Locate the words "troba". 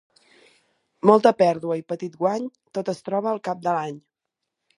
3.11-3.31